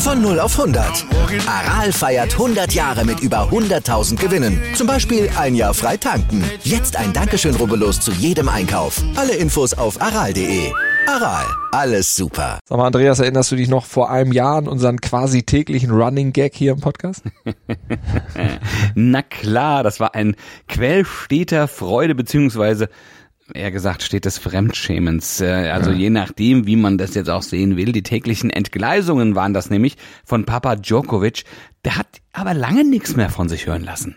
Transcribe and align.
Von 0.00 0.22
0 0.22 0.40
auf 0.40 0.58
100. 0.58 1.04
Aral 1.46 1.92
feiert 1.92 2.32
100 2.32 2.72
Jahre 2.72 3.04
mit 3.04 3.20
über 3.20 3.50
100.000 3.50 4.16
Gewinnen. 4.16 4.58
Zum 4.74 4.86
Beispiel 4.86 5.28
ein 5.36 5.54
Jahr 5.54 5.74
frei 5.74 5.98
tanken. 5.98 6.42
Jetzt 6.64 6.96
ein 6.96 7.12
Dankeschön, 7.12 7.54
rubbellos 7.54 8.00
zu 8.00 8.10
jedem 8.12 8.48
Einkauf. 8.48 9.02
Alle 9.14 9.34
Infos 9.34 9.74
auf 9.74 10.00
aral.de. 10.00 10.72
Aral, 11.06 11.44
alles 11.72 12.16
super. 12.16 12.60
Sag 12.66 12.78
mal, 12.78 12.86
Andreas, 12.86 13.18
erinnerst 13.20 13.52
du 13.52 13.56
dich 13.56 13.68
noch 13.68 13.84
vor 13.84 14.10
einem 14.10 14.32
Jahr 14.32 14.56
an 14.56 14.68
unseren 14.68 15.02
quasi 15.02 15.42
täglichen 15.42 15.90
Running 15.90 16.32
Gag 16.32 16.54
hier 16.54 16.72
im 16.72 16.80
Podcast? 16.80 17.22
Na 18.94 19.20
klar, 19.20 19.82
das 19.82 20.00
war 20.00 20.14
ein 20.14 20.34
Quell 20.66 21.04
steter 21.04 21.68
Freude 21.68 22.14
beziehungsweise 22.14 22.88
eher 23.54 23.70
gesagt 23.70 24.02
steht 24.02 24.24
des 24.24 24.38
Fremdschämens. 24.38 25.40
Äh, 25.40 25.70
also 25.70 25.90
ja. 25.90 25.96
je 25.96 26.10
nachdem, 26.10 26.66
wie 26.66 26.76
man 26.76 26.98
das 26.98 27.14
jetzt 27.14 27.30
auch 27.30 27.42
sehen 27.42 27.76
will. 27.76 27.92
Die 27.92 28.02
täglichen 28.02 28.50
Entgleisungen 28.50 29.34
waren 29.34 29.54
das 29.54 29.70
nämlich 29.70 29.96
von 30.24 30.44
Papa 30.44 30.76
Djokovic. 30.76 31.44
Der 31.84 31.96
hat 31.96 32.20
aber 32.32 32.54
lange 32.54 32.84
nichts 32.84 33.16
mehr 33.16 33.30
von 33.30 33.48
sich 33.48 33.66
hören 33.66 33.84
lassen. 33.84 34.16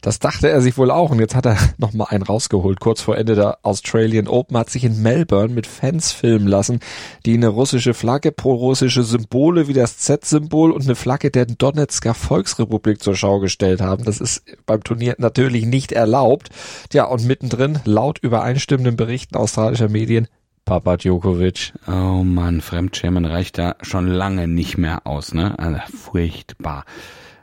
Das 0.00 0.18
dachte 0.18 0.48
er 0.48 0.60
sich 0.60 0.76
wohl 0.78 0.90
auch 0.90 1.10
und 1.10 1.20
jetzt 1.20 1.34
hat 1.34 1.46
er 1.46 1.56
noch 1.78 1.92
mal 1.92 2.06
einen 2.06 2.22
rausgeholt. 2.22 2.80
Kurz 2.80 3.00
vor 3.00 3.16
Ende 3.16 3.34
der 3.34 3.58
Australian 3.62 4.28
Open 4.28 4.56
hat 4.56 4.70
sich 4.70 4.84
in 4.84 5.02
Melbourne 5.02 5.54
mit 5.54 5.66
Fans 5.66 6.12
filmen 6.12 6.46
lassen, 6.46 6.80
die 7.26 7.34
eine 7.34 7.48
russische 7.48 7.94
Flagge, 7.94 8.32
pro-russische 8.32 9.02
Symbole 9.02 9.68
wie 9.68 9.72
das 9.72 9.98
Z-Symbol 9.98 10.72
und 10.72 10.82
eine 10.82 10.94
Flagge 10.94 11.30
der 11.30 11.46
Donetsker 11.46 12.14
Volksrepublik 12.14 13.02
zur 13.02 13.16
Schau 13.16 13.40
gestellt 13.40 13.80
haben. 13.80 14.04
Das 14.04 14.20
ist 14.20 14.44
beim 14.66 14.82
Turnier 14.84 15.14
natürlich 15.18 15.66
nicht 15.66 15.92
erlaubt. 15.92 16.50
Ja, 16.92 17.04
und 17.04 17.24
mittendrin, 17.24 17.78
laut 17.84 18.18
übereinstimmenden 18.18 18.96
Berichten 18.96 19.36
australischer 19.36 19.88
Medien, 19.88 20.28
Papa 20.64 20.96
Djokovic. 20.96 21.72
Oh 21.88 22.22
Mann, 22.22 22.60
Fremdschämen 22.60 23.24
reicht 23.24 23.58
da 23.58 23.74
schon 23.82 24.06
lange 24.06 24.46
nicht 24.46 24.78
mehr 24.78 25.06
aus, 25.06 25.34
ne? 25.34 25.58
Also, 25.58 25.80
furchtbar. 25.96 26.84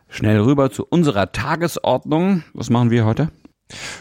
Schnell 0.09 0.39
rüber 0.39 0.71
zu 0.71 0.85
unserer 0.85 1.31
Tagesordnung. 1.31 2.43
Was 2.53 2.69
machen 2.69 2.89
wir 2.89 3.05
heute? 3.05 3.29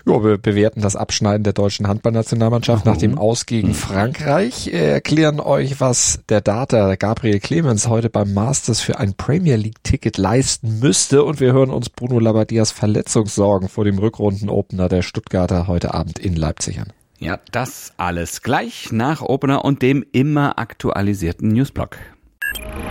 Ja, 0.06 0.25
wir 0.25 0.39
bewerten 0.39 0.81
das 0.81 0.97
Abschneiden 0.97 1.45
der 1.45 1.53
deutschen 1.53 1.87
Handballnationalmannschaft 1.87 2.87
nach 2.87 2.97
dem 2.97 3.19
Aus 3.19 3.45
gegen 3.45 3.75
Frankreich, 3.75 4.73
erklären 4.73 5.41
euch, 5.41 5.81
was 5.81 6.20
der 6.31 6.41
Data 6.41 6.95
Gabriel 6.97 7.39
Clemens 7.39 7.89
heute 7.89 8.09
beim 8.09 8.33
Masters 8.33 8.81
für 8.81 8.98
ein 8.98 9.14
Premier 9.14 9.56
League 9.56 9.83
Ticket 9.83 10.17
leisten 10.17 10.79
müsste 10.81 11.23
und 11.23 11.41
wir 11.41 11.53
hören 11.53 11.69
uns 11.69 11.91
Bruno 11.91 12.19
Labadias 12.19 12.73
Verletzungssorgen 12.73 13.69
vor 13.69 13.84
dem 13.84 13.98
Rückrunden-Opener 13.98 14.89
der 14.89 15.03
Stuttgarter 15.03 15.67
heute 15.67 15.92
Abend 15.92 16.19
in 16.19 16.34
Leipzig 16.34 16.81
an. 16.81 16.92
Ja, 17.19 17.39
das 17.53 17.92
alles 17.98 18.42
gleich 18.42 18.91
nach 18.92 19.20
Opener 19.20 19.64
und 19.64 19.83
dem 19.83 20.05
immer 20.12 20.59
aktualisierten 20.59 21.48
Newsblock. 21.48 21.98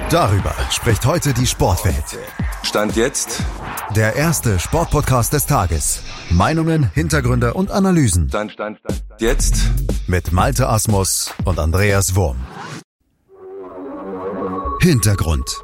Darüber 0.09 0.55
spricht 0.71 1.05
heute 1.05 1.33
die 1.33 1.45
Sportwelt. 1.45 2.17
Stand 2.63 2.95
jetzt 2.95 3.43
der 3.95 4.15
erste 4.15 4.59
Sportpodcast 4.59 5.33
des 5.33 5.45
Tages. 5.45 6.01
Meinungen, 6.29 6.89
Hintergründe 6.93 7.53
und 7.53 7.71
Analysen. 7.71 8.29
Stand, 8.29 8.51
stand, 8.53 8.79
stand, 8.79 9.03
stand. 9.05 9.21
Jetzt 9.21 9.55
mit 10.07 10.31
Malte 10.31 10.67
Asmus 10.67 11.33
und 11.45 11.59
Andreas 11.59 12.15
Wurm. 12.15 12.37
Hintergrund. 14.81 15.61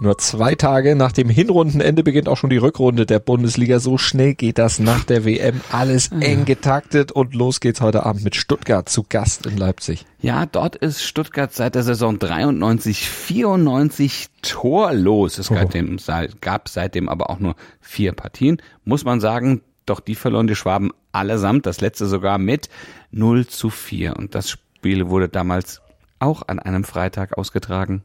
Nur 0.00 0.16
zwei 0.18 0.54
Tage 0.54 0.94
nach 0.94 1.10
dem 1.10 1.28
Hinrundenende 1.28 2.04
beginnt 2.04 2.28
auch 2.28 2.36
schon 2.36 2.50
die 2.50 2.56
Rückrunde 2.56 3.04
der 3.04 3.18
Bundesliga. 3.18 3.80
So 3.80 3.98
schnell 3.98 4.34
geht 4.34 4.58
das 4.58 4.78
nach 4.78 5.02
der 5.02 5.24
WM. 5.24 5.60
Alles 5.72 6.12
eng 6.20 6.44
getaktet 6.44 7.10
und 7.10 7.34
los 7.34 7.58
geht's 7.58 7.80
heute 7.80 8.06
Abend 8.06 8.22
mit 8.22 8.36
Stuttgart 8.36 8.88
zu 8.88 9.04
Gast 9.08 9.44
in 9.46 9.56
Leipzig. 9.56 10.06
Ja, 10.20 10.46
dort 10.46 10.76
ist 10.76 11.02
Stuttgart 11.02 11.52
seit 11.52 11.74
der 11.74 11.82
Saison 11.82 12.16
93, 12.16 13.10
94 13.10 14.26
torlos. 14.42 15.38
Es 15.38 15.48
gab, 15.48 15.70
dem, 15.72 15.98
gab 16.40 16.68
seitdem 16.68 17.08
aber 17.08 17.28
auch 17.28 17.40
nur 17.40 17.56
vier 17.80 18.12
Partien. 18.12 18.62
Muss 18.84 19.04
man 19.04 19.18
sagen, 19.20 19.62
doch 19.84 19.98
die 19.98 20.14
verloren 20.14 20.46
die 20.46 20.54
Schwaben 20.54 20.92
allesamt. 21.10 21.66
Das 21.66 21.80
letzte 21.80 22.06
sogar 22.06 22.38
mit 22.38 22.68
0 23.10 23.48
zu 23.48 23.68
4. 23.68 24.16
Und 24.16 24.36
das 24.36 24.48
Spiel 24.48 25.08
wurde 25.08 25.28
damals 25.28 25.80
auch 26.20 26.42
an 26.46 26.60
einem 26.60 26.84
Freitag 26.84 27.36
ausgetragen. 27.36 28.02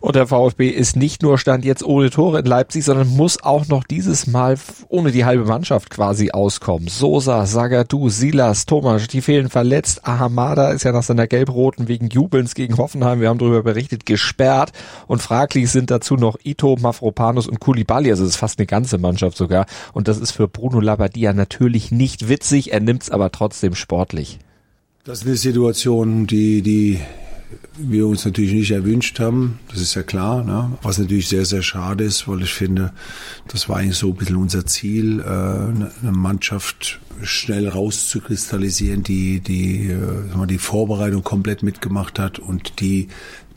Und 0.00 0.14
der 0.14 0.26
VfB 0.26 0.68
ist 0.68 0.96
nicht 0.96 1.22
nur 1.22 1.38
Stand 1.38 1.64
jetzt 1.64 1.82
ohne 1.82 2.10
Tore 2.10 2.40
in 2.40 2.44
Leipzig, 2.44 2.84
sondern 2.84 3.08
muss 3.08 3.42
auch 3.42 3.66
noch 3.68 3.84
dieses 3.84 4.26
Mal 4.26 4.56
ohne 4.88 5.10
die 5.10 5.24
halbe 5.24 5.44
Mannschaft 5.44 5.90
quasi 5.90 6.30
auskommen. 6.30 6.88
Sosa, 6.88 7.46
Sagadu, 7.46 8.08
Silas, 8.08 8.66
Thomas, 8.66 9.08
die 9.08 9.22
fehlen 9.22 9.48
verletzt. 9.48 10.06
Ahamada 10.06 10.70
ist 10.70 10.84
ja 10.84 10.92
nach 10.92 11.02
seiner 11.02 11.26
gelb-roten 11.26 11.88
wegen 11.88 12.08
Jubelns 12.08 12.54
gegen 12.54 12.76
Hoffenheim, 12.76 13.20
wir 13.20 13.28
haben 13.28 13.38
darüber 13.38 13.62
berichtet, 13.62 14.06
gesperrt. 14.06 14.72
Und 15.06 15.22
fraglich 15.22 15.70
sind 15.70 15.90
dazu 15.90 16.16
noch 16.16 16.36
Ito, 16.44 16.76
Mafropanus 16.80 17.46
und 17.46 17.60
Kulibali, 17.60 18.10
also 18.10 18.24
das 18.24 18.34
ist 18.34 18.36
fast 18.36 18.58
eine 18.58 18.66
ganze 18.66 18.98
Mannschaft 18.98 19.36
sogar. 19.36 19.66
Und 19.92 20.08
das 20.08 20.18
ist 20.18 20.32
für 20.32 20.48
Bruno 20.48 20.80
Labbadia 20.80 21.32
natürlich 21.32 21.90
nicht 21.90 22.28
witzig, 22.28 22.72
er 22.72 22.80
nimmt 22.80 23.02
es 23.02 23.10
aber 23.10 23.32
trotzdem 23.32 23.74
sportlich. 23.74 24.38
Das 25.04 25.20
ist 25.20 25.26
eine 25.26 25.36
Situation, 25.36 26.26
die, 26.26 26.60
die 26.60 27.00
wir 27.78 28.06
uns 28.06 28.24
natürlich 28.24 28.52
nicht 28.52 28.70
erwünscht 28.70 29.20
haben, 29.20 29.58
das 29.68 29.80
ist 29.80 29.94
ja 29.94 30.02
klar, 30.02 30.44
ne? 30.44 30.76
was 30.82 30.98
natürlich 30.98 31.28
sehr, 31.28 31.44
sehr 31.44 31.62
schade 31.62 32.04
ist, 32.04 32.28
weil 32.28 32.42
ich 32.42 32.52
finde, 32.52 32.92
das 33.46 33.68
war 33.68 33.76
eigentlich 33.76 33.96
so 33.96 34.08
ein 34.08 34.16
bisschen 34.16 34.36
unser 34.36 34.66
Ziel, 34.66 35.20
äh, 35.20 35.24
eine 35.24 36.12
Mannschaft 36.12 37.00
schnell 37.22 37.68
rauszukristallisieren, 37.68 39.02
die 39.02 39.40
die, 39.40 39.90
äh, 39.90 40.46
die 40.46 40.58
Vorbereitung 40.58 41.22
komplett 41.22 41.62
mitgemacht 41.62 42.18
hat 42.18 42.38
und 42.38 42.80
die 42.80 43.08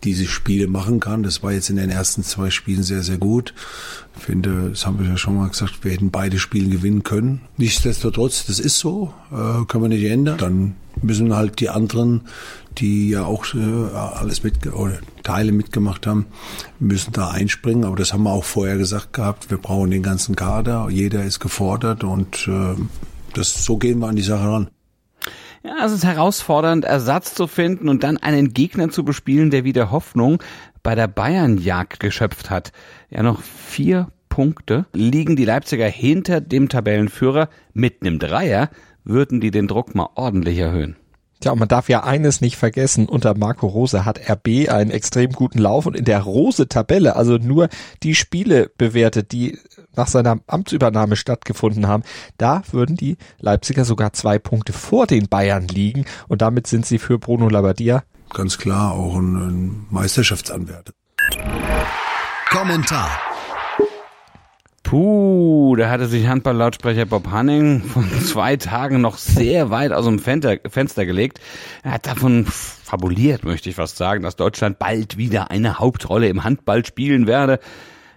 diese 0.03 0.25
Spiele 0.25 0.67
machen 0.67 0.99
kann. 0.99 1.23
Das 1.23 1.43
war 1.43 1.51
jetzt 1.51 1.69
in 1.69 1.75
den 1.75 1.89
ersten 1.89 2.23
zwei 2.23 2.49
Spielen 2.49 2.83
sehr, 2.83 3.03
sehr 3.03 3.17
gut. 3.17 3.53
Ich 4.17 4.23
finde, 4.23 4.69
das 4.71 4.85
haben 4.85 4.99
wir 4.99 5.07
ja 5.07 5.17
schon 5.17 5.35
mal 5.35 5.49
gesagt, 5.49 5.83
wir 5.83 5.91
hätten 5.91 6.11
beide 6.11 6.39
Spiele 6.39 6.69
gewinnen 6.69 7.03
können. 7.03 7.41
Nichtsdestotrotz, 7.57 8.45
das 8.45 8.59
ist 8.59 8.79
so, 8.79 9.13
äh, 9.31 9.65
können 9.65 9.83
wir 9.83 9.89
nicht 9.89 10.03
ändern. 10.03 10.37
Dann 10.37 10.75
müssen 11.01 11.35
halt 11.35 11.59
die 11.59 11.69
anderen, 11.69 12.21
die 12.77 13.09
ja 13.09 13.25
auch 13.25 13.45
äh, 13.53 13.95
alles 13.95 14.43
mit 14.43 14.65
oder 14.73 14.99
Teile 15.23 15.51
mitgemacht 15.51 16.07
haben, 16.07 16.25
müssen 16.79 17.13
da 17.13 17.29
einspringen. 17.29 17.85
Aber 17.85 17.95
das 17.95 18.13
haben 18.13 18.23
wir 18.23 18.31
auch 18.31 18.43
vorher 18.43 18.77
gesagt 18.77 19.13
gehabt. 19.13 19.49
Wir 19.49 19.57
brauchen 19.57 19.91
den 19.91 20.03
ganzen 20.03 20.35
Kader. 20.35 20.89
Jeder 20.89 21.23
ist 21.23 21.39
gefordert 21.39 22.03
und 22.03 22.47
äh, 22.47 22.75
das 23.33 23.63
so 23.63 23.77
gehen 23.77 23.99
wir 23.99 24.07
an 24.07 24.15
die 24.15 24.21
Sache 24.21 24.47
ran. 24.47 24.69
Ja, 25.63 25.85
es 25.85 25.91
ist 25.91 26.03
herausfordernd, 26.03 26.85
Ersatz 26.85 27.35
zu 27.35 27.45
finden 27.45 27.87
und 27.87 28.03
dann 28.03 28.17
einen 28.17 28.51
Gegner 28.51 28.89
zu 28.89 29.05
bespielen, 29.05 29.51
der 29.51 29.63
wieder 29.63 29.91
Hoffnung 29.91 30.41
bei 30.81 30.95
der 30.95 31.07
Bayernjagd 31.07 31.99
geschöpft 31.99 32.49
hat. 32.49 32.71
Ja, 33.11 33.21
noch 33.21 33.41
vier 33.41 34.07
Punkte 34.27 34.87
liegen 34.93 35.35
die 35.35 35.45
Leipziger 35.45 35.87
hinter 35.87 36.41
dem 36.41 36.67
Tabellenführer. 36.67 37.49
Mit 37.73 38.01
einem 38.01 38.17
Dreier 38.17 38.69
würden 39.03 39.39
die 39.39 39.51
den 39.51 39.67
Druck 39.67 39.93
mal 39.93 40.09
ordentlich 40.15 40.57
erhöhen. 40.57 40.95
Tja, 41.41 41.51
und 41.51 41.59
man 41.59 41.67
darf 41.67 41.89
ja 41.89 42.03
eines 42.03 42.39
nicht 42.39 42.55
vergessen, 42.55 43.07
unter 43.07 43.37
Marco 43.37 43.67
Rose 43.67 44.05
hat 44.05 44.19
RB 44.29 44.69
einen 44.69 44.91
extrem 44.91 45.31
guten 45.33 45.59
Lauf 45.59 45.85
und 45.85 45.95
in 45.95 46.05
der 46.05 46.21
Rose-Tabelle, 46.21 47.15
also 47.15 47.37
nur 47.37 47.67
die 48.03 48.15
Spiele 48.15 48.71
bewertet, 48.77 49.33
die 49.33 49.59
nach 49.95 50.07
seiner 50.07 50.39
Amtsübernahme 50.47 51.17
stattgefunden 51.17 51.87
haben, 51.87 52.03
da 52.37 52.61
würden 52.71 52.95
die 52.95 53.17
Leipziger 53.39 53.83
sogar 53.83 54.13
zwei 54.13 54.39
Punkte 54.39 54.71
vor 54.71 55.07
den 55.07 55.27
Bayern 55.27 55.67
liegen 55.67 56.05
und 56.29 56.41
damit 56.41 56.67
sind 56.67 56.85
sie 56.85 56.99
für 56.99 57.19
Bruno 57.19 57.49
Labbadia 57.49 58.03
ganz 58.33 58.57
klar 58.57 58.93
auch 58.93 59.15
ein, 59.15 59.35
ein 59.35 59.87
Meisterschaftsanwärter. 59.89 60.93
Kommentar 62.49 63.30
Puh, 64.91 65.77
da 65.77 65.89
hatte 65.89 66.07
sich 66.07 66.27
Handballlautsprecher 66.27 67.05
Bob 67.05 67.31
Hanning 67.31 67.81
von 67.81 68.03
zwei 68.25 68.57
Tagen 68.57 68.99
noch 68.99 69.15
sehr 69.17 69.69
weit 69.69 69.93
aus 69.93 70.03
dem 70.03 70.19
Fenster 70.19 71.05
gelegt. 71.05 71.39
Er 71.81 71.93
hat 71.93 72.07
davon 72.07 72.45
fabuliert, 72.45 73.45
möchte 73.45 73.69
ich 73.69 73.75
fast 73.75 73.95
sagen, 73.95 74.21
dass 74.21 74.35
Deutschland 74.35 74.79
bald 74.79 75.15
wieder 75.15 75.49
eine 75.49 75.79
Hauptrolle 75.79 76.27
im 76.27 76.43
Handball 76.43 76.85
spielen 76.85 77.25
werde. 77.25 77.61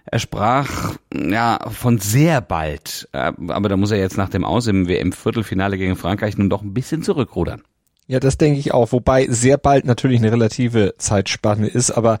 Er 0.03 0.19
sprach 0.19 0.95
ja 1.13 1.59
von 1.69 1.99
sehr 1.99 2.41
bald, 2.41 3.07
äh, 3.13 3.31
aber 3.47 3.69
da 3.69 3.77
muss 3.77 3.91
er 3.91 3.99
jetzt 3.99 4.17
nach 4.17 4.27
dem 4.27 4.43
Aus 4.43 4.67
im 4.67 4.89
WM-Viertelfinale 4.89 5.77
gegen 5.77 5.95
Frankreich 5.95 6.37
nun 6.37 6.49
doch 6.49 6.61
ein 6.61 6.73
bisschen 6.73 7.03
zurückrudern. 7.03 7.63
Ja, 8.07 8.19
das 8.19 8.37
denke 8.37 8.59
ich 8.59 8.71
auch. 8.73 8.91
Wobei 8.91 9.25
sehr 9.29 9.57
bald 9.57 9.85
natürlich 9.85 10.19
eine 10.19 10.31
relative 10.31 10.93
Zeitspanne 10.97 11.67
ist, 11.67 11.89
aber 11.89 12.19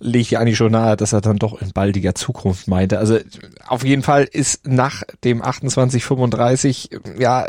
lege 0.00 0.22
ich 0.22 0.38
eigentlich 0.38 0.56
schon 0.56 0.72
nahe, 0.72 0.96
dass 0.96 1.12
er 1.12 1.20
dann 1.20 1.36
doch 1.36 1.60
in 1.62 1.72
baldiger 1.72 2.16
Zukunft 2.16 2.66
meinte. 2.66 2.98
Also 2.98 3.18
auf 3.66 3.84
jeden 3.84 4.02
Fall 4.02 4.24
ist 4.24 4.66
nach 4.66 5.04
dem 5.22 5.38
2835 5.38 6.90
ja 7.18 7.46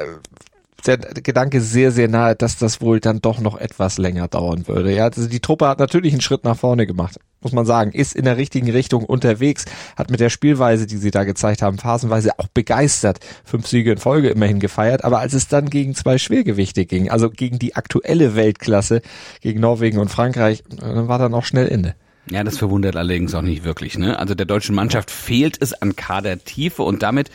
der 0.87 0.97
Gedanke 0.97 1.61
sehr, 1.61 1.91
sehr 1.91 2.07
nahe, 2.07 2.35
dass 2.35 2.57
das 2.57 2.81
wohl 2.81 2.99
dann 2.99 3.21
doch 3.21 3.39
noch 3.39 3.57
etwas 3.57 3.97
länger 3.97 4.27
dauern 4.27 4.67
würde. 4.67 4.93
Ja, 4.93 5.05
also 5.05 5.27
die 5.27 5.39
Truppe 5.39 5.67
hat 5.67 5.79
natürlich 5.79 6.13
einen 6.13 6.21
Schritt 6.21 6.43
nach 6.43 6.57
vorne 6.57 6.87
gemacht, 6.87 7.19
muss 7.41 7.51
man 7.51 7.65
sagen, 7.65 7.91
ist 7.91 8.15
in 8.15 8.25
der 8.25 8.37
richtigen 8.37 8.69
Richtung 8.69 9.03
unterwegs, 9.03 9.65
hat 9.95 10.09
mit 10.09 10.19
der 10.19 10.29
Spielweise, 10.29 10.87
die 10.87 10.97
sie 10.97 11.11
da 11.11 11.23
gezeigt 11.23 11.61
haben, 11.61 11.77
phasenweise 11.77 12.37
auch 12.39 12.47
begeistert. 12.47 13.19
Fünf 13.43 13.67
Siege 13.67 13.91
in 13.91 13.97
Folge 13.97 14.29
immerhin 14.29 14.59
gefeiert, 14.59 15.03
aber 15.03 15.19
als 15.19 15.33
es 15.33 15.47
dann 15.47 15.69
gegen 15.69 15.95
zwei 15.95 16.17
Schwergewichte 16.17 16.85
ging, 16.85 17.09
also 17.09 17.29
gegen 17.29 17.59
die 17.59 17.75
aktuelle 17.75 18.35
Weltklasse, 18.35 19.01
gegen 19.41 19.59
Norwegen 19.59 19.99
und 19.99 20.09
Frankreich, 20.09 20.63
dann 20.69 21.07
war 21.07 21.19
dann 21.19 21.33
auch 21.33 21.45
schnell 21.45 21.67
Ende. 21.67 21.95
Ja, 22.29 22.43
das 22.43 22.57
verwundert 22.57 22.95
allerdings 22.95 23.33
auch 23.33 23.41
nicht 23.41 23.63
wirklich. 23.63 23.97
Ne? 23.97 24.17
Also 24.19 24.35
der 24.35 24.45
deutschen 24.45 24.75
Mannschaft 24.75 25.09
fehlt 25.09 25.57
es 25.59 25.73
an 25.73 25.95
Kadertiefe 25.95 26.83
und 26.83 27.01
damit 27.01 27.31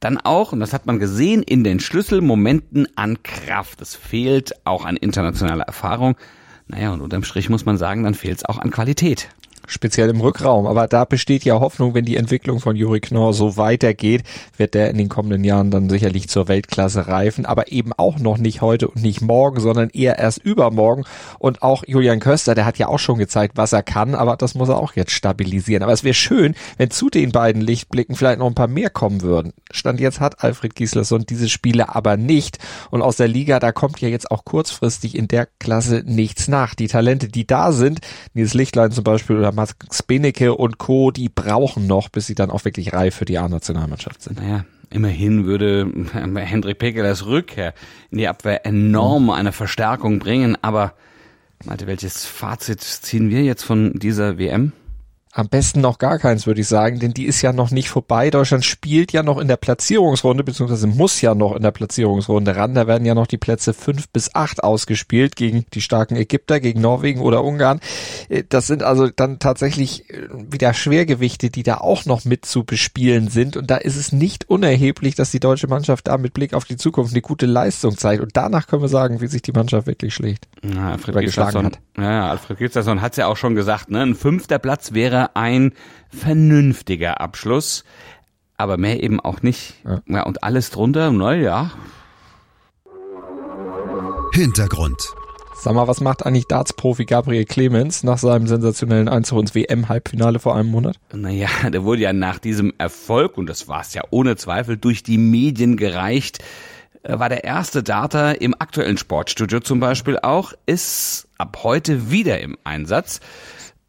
dann 0.00 0.18
auch, 0.18 0.52
und 0.52 0.60
das 0.60 0.72
hat 0.72 0.86
man 0.86 0.98
gesehen, 0.98 1.42
in 1.42 1.62
den 1.62 1.78
Schlüsselmomenten 1.78 2.88
an 2.96 3.22
Kraft. 3.22 3.80
Es 3.80 3.94
fehlt 3.94 4.54
auch 4.64 4.84
an 4.84 4.96
internationaler 4.96 5.64
Erfahrung. 5.64 6.16
Naja, 6.66 6.92
und 6.92 7.00
unterm 7.00 7.22
Strich 7.22 7.50
muss 7.50 7.66
man 7.66 7.76
sagen, 7.76 8.04
dann 8.04 8.14
fehlt 8.14 8.38
es 8.38 8.44
auch 8.44 8.58
an 8.58 8.70
Qualität 8.70 9.28
speziell 9.70 10.10
im 10.10 10.20
Rückraum. 10.20 10.66
Aber 10.66 10.86
da 10.86 11.04
besteht 11.04 11.44
ja 11.44 11.60
Hoffnung, 11.60 11.94
wenn 11.94 12.04
die 12.04 12.16
Entwicklung 12.16 12.60
von 12.60 12.76
Juri 12.76 13.00
Knorr 13.00 13.32
so 13.32 13.56
weitergeht, 13.56 14.24
wird 14.56 14.74
der 14.74 14.90
in 14.90 14.98
den 14.98 15.08
kommenden 15.08 15.44
Jahren 15.44 15.70
dann 15.70 15.88
sicherlich 15.88 16.28
zur 16.28 16.48
Weltklasse 16.48 17.06
reifen, 17.06 17.46
aber 17.46 17.72
eben 17.72 17.92
auch 17.96 18.18
noch 18.18 18.38
nicht 18.38 18.60
heute 18.60 18.88
und 18.88 19.02
nicht 19.02 19.20
morgen, 19.20 19.60
sondern 19.60 19.90
eher 19.90 20.18
erst 20.18 20.38
übermorgen. 20.38 21.04
Und 21.38 21.62
auch 21.62 21.84
Julian 21.86 22.20
Köster, 22.20 22.54
der 22.54 22.66
hat 22.66 22.78
ja 22.78 22.88
auch 22.88 22.98
schon 22.98 23.18
gezeigt, 23.18 23.56
was 23.56 23.72
er 23.72 23.82
kann, 23.82 24.14
aber 24.14 24.36
das 24.36 24.54
muss 24.54 24.68
er 24.68 24.78
auch 24.78 24.94
jetzt 24.94 25.12
stabilisieren. 25.12 25.82
Aber 25.82 25.92
es 25.92 26.04
wäre 26.04 26.14
schön, 26.14 26.54
wenn 26.76 26.90
zu 26.90 27.08
den 27.08 27.32
beiden 27.32 27.62
Lichtblicken 27.62 28.16
vielleicht 28.16 28.38
noch 28.38 28.46
ein 28.46 28.54
paar 28.54 28.68
mehr 28.68 28.90
kommen 28.90 29.22
würden. 29.22 29.52
Stand 29.70 30.00
jetzt 30.00 30.20
hat 30.20 30.42
Alfred 30.42 30.74
Gislason 30.74 31.24
diese 31.28 31.48
Spiele 31.48 31.94
aber 31.94 32.16
nicht. 32.16 32.58
Und 32.90 33.02
aus 33.02 33.16
der 33.16 33.28
Liga, 33.28 33.60
da 33.60 33.72
kommt 33.72 34.00
ja 34.00 34.08
jetzt 34.08 34.30
auch 34.30 34.44
kurzfristig 34.44 35.16
in 35.16 35.28
der 35.28 35.46
Klasse 35.58 36.02
nichts 36.04 36.48
nach. 36.48 36.74
Die 36.74 36.88
Talente, 36.88 37.28
die 37.28 37.46
da 37.46 37.72
sind, 37.72 38.00
Nils 38.34 38.54
Lichtlein 38.54 38.90
zum 38.90 39.04
Beispiel 39.04 39.36
oder 39.36 39.52
Max 39.60 40.02
Benecke 40.02 40.54
und 40.54 40.78
Co., 40.78 41.10
die 41.10 41.28
brauchen 41.28 41.86
noch, 41.86 42.08
bis 42.08 42.26
sie 42.26 42.34
dann 42.34 42.50
auch 42.50 42.64
wirklich 42.64 42.92
reif 42.92 43.14
für 43.14 43.24
die 43.24 43.38
A-Nationalmannschaft 43.38 44.22
sind. 44.22 44.40
Naja, 44.40 44.64
immerhin 44.90 45.44
würde 45.44 45.90
Hendrik 46.12 46.78
Pekelers 46.78 47.26
Rückkehr 47.26 47.74
in 48.10 48.18
die 48.18 48.28
Abwehr 48.28 48.66
enorm 48.66 49.30
eine 49.30 49.52
Verstärkung 49.52 50.18
bringen, 50.18 50.56
aber 50.62 50.94
Malte, 51.64 51.86
welches 51.86 52.24
Fazit 52.24 52.80
ziehen 52.80 53.28
wir 53.28 53.42
jetzt 53.42 53.64
von 53.64 53.92
dieser 53.92 54.38
WM? 54.38 54.72
Am 55.32 55.48
besten 55.48 55.80
noch 55.80 55.98
gar 55.98 56.18
keins, 56.18 56.48
würde 56.48 56.60
ich 56.60 56.66
sagen, 56.66 56.98
denn 56.98 57.14
die 57.14 57.24
ist 57.26 57.40
ja 57.40 57.52
noch 57.52 57.70
nicht 57.70 57.88
vorbei. 57.88 58.30
Deutschland 58.30 58.64
spielt 58.64 59.12
ja 59.12 59.22
noch 59.22 59.38
in 59.38 59.46
der 59.46 59.56
Platzierungsrunde, 59.56 60.42
beziehungsweise 60.42 60.88
muss 60.88 61.20
ja 61.20 61.36
noch 61.36 61.54
in 61.54 61.62
der 61.62 61.70
Platzierungsrunde 61.70 62.56
ran. 62.56 62.74
Da 62.74 62.88
werden 62.88 63.04
ja 63.04 63.14
noch 63.14 63.28
die 63.28 63.38
Plätze 63.38 63.72
fünf 63.72 64.08
bis 64.08 64.34
acht 64.34 64.64
ausgespielt 64.64 65.36
gegen 65.36 65.66
die 65.72 65.82
starken 65.82 66.16
Ägypter, 66.16 66.58
gegen 66.58 66.80
Norwegen 66.80 67.20
oder 67.20 67.44
Ungarn. 67.44 67.78
Äh, 68.28 68.42
das 68.48 68.66
sind 68.66 68.82
also 68.82 69.08
dann 69.08 69.38
tatsächlich 69.38 70.10
äh, 70.10 70.26
wieder 70.32 70.74
Schwergewichte, 70.74 71.48
die 71.48 71.62
da 71.62 71.76
auch 71.76 72.06
noch 72.06 72.24
mit 72.24 72.44
zu 72.44 72.64
bespielen 72.64 73.28
sind. 73.28 73.56
Und 73.56 73.70
da 73.70 73.76
ist 73.76 73.94
es 73.94 74.10
nicht 74.10 74.50
unerheblich, 74.50 75.14
dass 75.14 75.30
die 75.30 75.38
deutsche 75.38 75.68
Mannschaft 75.68 76.08
da 76.08 76.18
mit 76.18 76.34
Blick 76.34 76.54
auf 76.54 76.64
die 76.64 76.76
Zukunft 76.76 77.12
eine 77.12 77.22
gute 77.22 77.46
Leistung 77.46 77.96
zeigt. 77.96 78.20
Und 78.20 78.36
danach 78.36 78.66
können 78.66 78.82
wir 78.82 78.88
sagen, 78.88 79.20
wie 79.20 79.28
sich 79.28 79.42
die 79.42 79.52
Mannschaft 79.52 79.86
wirklich 79.86 80.12
schlägt. 80.12 80.48
Ja, 80.62 80.90
Alfred 80.90 81.20
geschlagen 81.20 81.66
hat. 81.66 81.78
Ja, 81.96 82.30
Alfred 82.30 82.58
Gustafsson 82.58 83.00
hat 83.00 83.12
es 83.12 83.18
ja 83.18 83.28
auch 83.28 83.36
schon 83.36 83.54
gesagt, 83.54 83.90
ne? 83.90 84.02
Ein 84.02 84.14
fünfter 84.16 84.58
Platz 84.58 84.92
wäre 84.92 85.19
ein 85.26 85.72
vernünftiger 86.08 87.20
Abschluss, 87.20 87.84
aber 88.56 88.76
mehr 88.76 89.02
eben 89.02 89.20
auch 89.20 89.42
nicht. 89.42 89.74
Ja, 89.84 90.02
ja 90.06 90.22
und 90.24 90.42
alles 90.42 90.70
drunter, 90.70 91.10
naja. 91.10 91.70
Hintergrund. 94.32 94.96
Sag 95.62 95.74
mal, 95.74 95.88
was 95.88 96.00
macht 96.00 96.24
eigentlich 96.24 96.46
Darts-Profi 96.46 97.04
Gabriel 97.04 97.44
Clemens 97.44 98.02
nach 98.02 98.16
seinem 98.16 98.46
sensationellen 98.46 99.08
Einzug 99.10 99.40
ins 99.40 99.54
WM-Halbfinale 99.54 100.38
vor 100.38 100.56
einem 100.56 100.70
Monat? 100.70 100.96
Naja, 101.12 101.48
der 101.70 101.84
wurde 101.84 102.00
ja 102.00 102.14
nach 102.14 102.38
diesem 102.38 102.72
Erfolg, 102.78 103.36
und 103.36 103.46
das 103.46 103.68
war 103.68 103.82
es 103.82 103.92
ja 103.92 104.02
ohne 104.10 104.36
Zweifel, 104.36 104.78
durch 104.78 105.02
die 105.02 105.18
Medien 105.18 105.76
gereicht, 105.76 106.38
war 107.02 107.28
der 107.28 107.44
erste 107.44 107.82
Darter 107.82 108.40
im 108.40 108.54
aktuellen 108.58 108.96
Sportstudio 108.96 109.60
zum 109.60 109.80
Beispiel 109.80 110.18
auch, 110.18 110.54
ist 110.64 111.28
ab 111.38 111.58
heute 111.62 112.10
wieder 112.10 112.40
im 112.40 112.56
Einsatz 112.64 113.20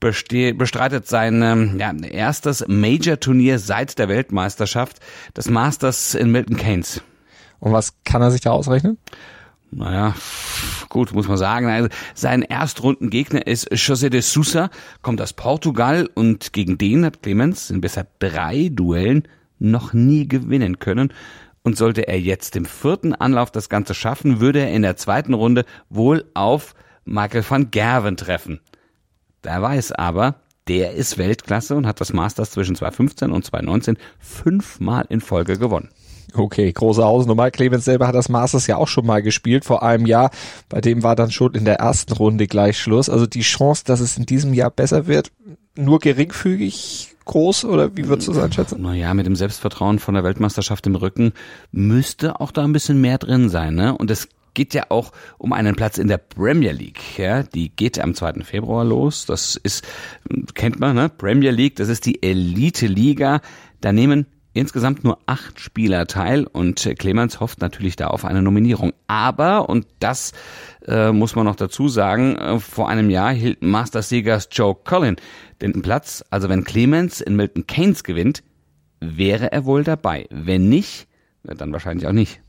bestreitet 0.01 1.07
sein 1.07 1.41
ähm, 1.41 1.79
ja, 1.79 1.93
erstes 1.93 2.65
Major-Turnier 2.67 3.59
seit 3.59 3.97
der 3.97 4.09
Weltmeisterschaft, 4.09 4.99
das 5.33 5.49
Masters 5.49 6.15
in 6.15 6.31
Milton 6.31 6.57
Keynes. 6.57 7.01
Und 7.59 7.71
was 7.71 7.93
kann 8.03 8.21
er 8.21 8.31
sich 8.31 8.41
da 8.41 8.51
ausrechnen? 8.51 8.97
Naja, 9.73 10.15
gut, 10.89 11.13
muss 11.13 11.29
man 11.29 11.37
sagen. 11.37 11.67
Also 11.67 11.87
sein 12.13 12.41
Erstrundengegner 12.41 13.47
ist 13.47 13.71
José 13.71 14.09
de 14.09 14.19
Sousa, 14.19 14.69
kommt 15.01 15.21
aus 15.21 15.31
Portugal 15.31 16.09
und 16.13 16.51
gegen 16.51 16.77
den 16.77 17.05
hat 17.05 17.23
Clemens 17.23 17.69
in 17.69 17.79
bisher 17.79 18.05
drei 18.19 18.69
Duellen 18.69 19.23
noch 19.59 19.93
nie 19.93 20.27
gewinnen 20.27 20.79
können. 20.79 21.13
Und 21.63 21.77
sollte 21.77 22.07
er 22.07 22.19
jetzt 22.19 22.55
im 22.55 22.65
vierten 22.65 23.13
Anlauf 23.13 23.51
das 23.51 23.69
Ganze 23.69 23.93
schaffen, 23.93 24.39
würde 24.39 24.59
er 24.59 24.71
in 24.71 24.81
der 24.81 24.97
zweiten 24.97 25.35
Runde 25.35 25.63
wohl 25.89 26.25
auf 26.33 26.73
Michael 27.05 27.45
van 27.47 27.69
Gerven 27.69 28.17
treffen. 28.17 28.59
Wer 29.43 29.61
weiß 29.61 29.93
aber, 29.93 30.35
der 30.67 30.93
ist 30.93 31.17
Weltklasse 31.17 31.75
und 31.75 31.87
hat 31.87 31.99
das 31.99 32.13
Masters 32.13 32.51
zwischen 32.51 32.75
2015 32.75 33.31
und 33.31 33.43
2019 33.43 33.97
fünfmal 34.19 35.05
in 35.09 35.21
Folge 35.21 35.57
gewonnen. 35.57 35.89
Okay, 36.33 36.71
große 36.71 37.03
Hausnummer. 37.03 37.51
Clemens 37.51 37.85
selber 37.85 38.07
hat 38.07 38.15
das 38.15 38.29
Masters 38.29 38.67
ja 38.67 38.77
auch 38.77 38.87
schon 38.87 39.05
mal 39.05 39.21
gespielt 39.21 39.65
vor 39.65 39.83
einem 39.83 40.05
Jahr. 40.05 40.31
Bei 40.69 40.79
dem 40.79 41.03
war 41.03 41.15
dann 41.15 41.31
schon 41.31 41.55
in 41.55 41.65
der 41.65 41.75
ersten 41.75 42.13
Runde 42.13 42.47
gleich 42.47 42.79
Schluss. 42.79 43.09
Also 43.09 43.25
die 43.27 43.41
Chance, 43.41 43.83
dass 43.85 43.99
es 43.99 44.17
in 44.17 44.25
diesem 44.25 44.53
Jahr 44.53 44.69
besser 44.69 45.07
wird, 45.07 45.31
nur 45.75 45.99
geringfügig 45.99 47.15
groß 47.25 47.65
oder 47.65 47.95
wie 47.95 48.07
würdest 48.07 48.27
du 48.27 48.31
es 48.31 48.37
einschätzen? 48.37 48.81
Naja, 48.81 49.13
mit 49.13 49.25
dem 49.25 49.35
Selbstvertrauen 49.35 49.99
von 49.99 50.13
der 50.13 50.23
Weltmeisterschaft 50.23 50.85
im 50.87 50.95
Rücken 50.95 51.33
müsste 51.71 52.39
auch 52.39 52.51
da 52.51 52.63
ein 52.63 52.73
bisschen 52.73 53.01
mehr 53.01 53.17
drin 53.17 53.49
sein. 53.49 53.75
Ne? 53.75 53.97
Und 53.97 54.11
es 54.11 54.27
geht 54.53 54.73
ja 54.73 54.85
auch 54.89 55.11
um 55.37 55.53
einen 55.53 55.75
Platz 55.75 55.97
in 55.97 56.07
der 56.07 56.17
Premier 56.17 56.71
League. 56.71 57.17
Ja, 57.17 57.43
die 57.43 57.69
geht 57.69 57.99
am 57.99 58.13
2. 58.13 58.43
Februar 58.43 58.83
los. 58.83 59.25
Das 59.25 59.55
ist, 59.55 59.85
kennt 60.53 60.79
man, 60.79 60.95
ne? 60.95 61.09
Premier 61.09 61.51
League, 61.51 61.75
das 61.75 61.89
ist 61.89 62.05
die 62.05 62.21
Elite-Liga. 62.23 63.41
Da 63.81 63.91
nehmen 63.91 64.25
insgesamt 64.53 65.03
nur 65.03 65.19
acht 65.27 65.59
Spieler 65.59 66.07
teil 66.07 66.45
und 66.45 66.93
Clemens 66.99 67.39
hofft 67.39 67.61
natürlich 67.61 67.95
da 67.95 68.07
auf 68.07 68.25
eine 68.25 68.41
Nominierung. 68.41 68.93
Aber, 69.07 69.69
und 69.69 69.87
das 69.99 70.33
äh, 70.85 71.11
muss 71.11 71.35
man 71.35 71.45
noch 71.45 71.55
dazu 71.55 71.87
sagen, 71.87 72.35
äh, 72.35 72.59
vor 72.59 72.89
einem 72.89 73.09
Jahr 73.09 73.31
hielt 73.31 73.61
Masters-Siegers 73.61 74.49
Joe 74.51 74.75
Collin 74.75 75.15
den 75.61 75.81
Platz. 75.81 76.23
Also 76.29 76.49
wenn 76.49 76.63
Clemens 76.63 77.21
in 77.21 77.35
Milton 77.35 77.67
Keynes 77.67 78.03
gewinnt, 78.03 78.43
wäre 78.99 79.51
er 79.51 79.65
wohl 79.65 79.83
dabei. 79.83 80.27
Wenn 80.29 80.69
nicht, 80.69 81.07
dann 81.43 81.71
wahrscheinlich 81.71 82.07
auch 82.07 82.13
nicht. 82.13 82.41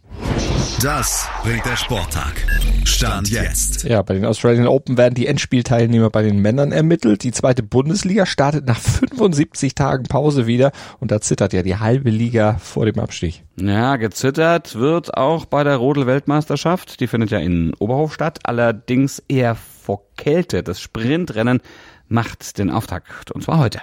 Das 0.82 1.28
bringt 1.44 1.64
der 1.64 1.76
Sporttag. 1.76 2.44
Stand 2.84 3.30
jetzt. 3.30 3.84
Ja, 3.84 4.02
bei 4.02 4.14
den 4.14 4.24
Australian 4.24 4.66
Open 4.66 4.96
werden 4.98 5.14
die 5.14 5.28
Endspielteilnehmer 5.28 6.10
bei 6.10 6.22
den 6.22 6.38
Männern 6.38 6.72
ermittelt. 6.72 7.22
Die 7.22 7.30
zweite 7.30 7.62
Bundesliga 7.62 8.26
startet 8.26 8.66
nach 8.66 8.78
75 8.80 9.74
Tagen 9.74 10.04
Pause 10.04 10.46
wieder 10.46 10.72
und 10.98 11.12
da 11.12 11.20
zittert 11.20 11.52
ja 11.52 11.62
die 11.62 11.76
halbe 11.76 12.10
Liga 12.10 12.56
vor 12.58 12.84
dem 12.84 12.98
Abstieg. 12.98 13.44
Ja, 13.56 13.96
gezittert 13.96 14.74
wird 14.74 15.16
auch 15.16 15.44
bei 15.44 15.62
der 15.62 15.76
Rodel-Weltmeisterschaft. 15.76 16.98
Die 17.00 17.06
findet 17.06 17.30
ja 17.30 17.38
in 17.38 17.74
Oberhof 17.74 18.12
statt, 18.12 18.40
allerdings 18.42 19.22
eher 19.28 19.54
vor 19.54 20.02
Kälte. 20.16 20.62
Das 20.64 20.80
Sprintrennen 20.80 21.60
macht 22.08 22.58
den 22.58 22.70
Auftakt 22.70 23.30
und 23.30 23.42
zwar 23.44 23.58
heute. 23.58 23.82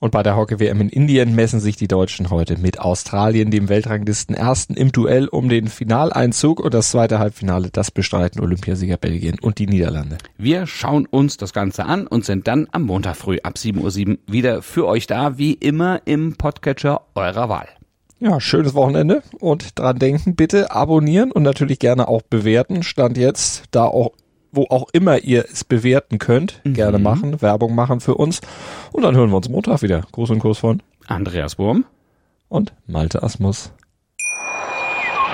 Und 0.00 0.12
bei 0.12 0.22
der 0.22 0.36
Hockey-WM 0.36 0.80
in 0.80 0.88
Indien 0.88 1.34
messen 1.34 1.58
sich 1.58 1.76
die 1.76 1.88
Deutschen 1.88 2.30
heute 2.30 2.56
mit 2.56 2.78
Australien, 2.78 3.50
dem 3.50 3.68
Weltranglisten 3.68 4.34
Ersten, 4.34 4.74
im 4.74 4.92
Duell 4.92 5.26
um 5.26 5.48
den 5.48 5.66
Finaleinzug 5.66 6.60
und 6.60 6.72
das 6.72 6.90
zweite 6.90 7.18
Halbfinale, 7.18 7.70
das 7.72 7.90
bestreiten 7.90 8.40
Olympiasieger 8.40 8.96
Belgien 8.96 9.38
und 9.40 9.58
die 9.58 9.66
Niederlande. 9.66 10.18
Wir 10.36 10.68
schauen 10.68 11.06
uns 11.06 11.36
das 11.36 11.52
Ganze 11.52 11.84
an 11.84 12.06
und 12.06 12.24
sind 12.24 12.46
dann 12.46 12.68
am 12.70 12.82
Montag 12.82 13.16
früh 13.16 13.38
ab 13.42 13.54
7.07 13.56 14.08
Uhr 14.08 14.18
wieder 14.28 14.62
für 14.62 14.86
euch 14.86 15.08
da, 15.08 15.36
wie 15.36 15.54
immer 15.54 16.02
im 16.04 16.36
Podcatcher 16.36 17.00
eurer 17.16 17.48
Wahl. 17.48 17.68
Ja, 18.20 18.40
schönes 18.40 18.74
Wochenende 18.74 19.22
und 19.40 19.78
dran 19.78 19.98
denken, 19.98 20.36
bitte 20.36 20.70
abonnieren 20.70 21.32
und 21.32 21.42
natürlich 21.42 21.80
gerne 21.80 22.06
auch 22.08 22.22
bewerten. 22.22 22.82
Stand 22.84 23.16
jetzt 23.16 23.64
da 23.72 23.84
auch 23.84 24.12
wo 24.52 24.66
auch 24.70 24.88
immer 24.92 25.18
ihr 25.18 25.44
es 25.50 25.64
bewerten 25.64 26.18
könnt, 26.18 26.60
mhm. 26.64 26.74
gerne 26.74 26.98
machen, 26.98 27.40
Werbung 27.42 27.74
machen 27.74 28.00
für 28.00 28.14
uns. 28.14 28.40
Und 28.92 29.02
dann 29.02 29.16
hören 29.16 29.30
wir 29.30 29.36
uns 29.36 29.48
Montag 29.48 29.82
wieder. 29.82 30.02
Gruß 30.12 30.30
und 30.30 30.38
Kurs 30.38 30.58
von 30.58 30.82
Andreas 31.06 31.58
Wurm 31.58 31.84
und 32.48 32.72
Malte 32.86 33.22
Asmus. 33.22 33.72